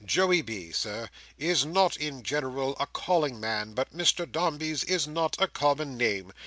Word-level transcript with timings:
"Joey 0.03 0.41
B., 0.41 0.71
Sir, 0.71 1.11
is 1.37 1.63
not 1.63 1.95
in 1.95 2.23
general 2.23 2.75
a 2.79 2.87
calling 2.87 3.39
man, 3.39 3.73
but 3.75 3.95
Mr 3.95 4.25
Dombey's 4.27 4.83
is 4.83 5.07
not 5.07 5.39
a 5.39 5.47
common 5.47 5.95
name. 5.95 6.33